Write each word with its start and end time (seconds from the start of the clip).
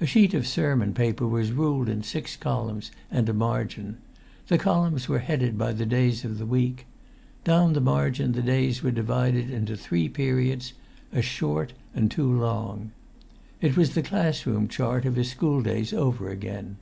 A 0.00 0.06
sheet 0.06 0.32
of 0.32 0.46
sermon 0.46 0.94
paper 0.94 1.26
was 1.28 1.52
ruled 1.52 1.90
in 1.90 2.02
six 2.02 2.36
columns 2.38 2.90
and 3.10 3.28
a 3.28 3.34
margin; 3.34 3.98
the 4.48 4.56
columns 4.56 5.10
were 5.10 5.18
headed 5.18 5.58
by 5.58 5.74
the 5.74 5.84
days 5.84 6.24
of 6.24 6.38
the 6.38 6.46
week; 6.46 6.86
down 7.44 7.74
the 7.74 7.80
margin 7.82 8.32
the 8.32 8.40
days 8.40 8.82
were 8.82 8.90
divided 8.90 9.50
into 9.50 9.76
three 9.76 10.08
periods, 10.08 10.72
a 11.12 11.20
short 11.20 11.74
and 11.94 12.10
two 12.10 12.32
long; 12.32 12.92
it 13.60 13.76
was 13.76 13.90
the 13.94 14.00
class 14.00 14.46
room 14.46 14.68
chart 14.68 15.04
of 15.04 15.16
his 15.16 15.30
school 15.30 15.60
days 15.60 15.92
over 15.92 16.30
again. 16.30 16.78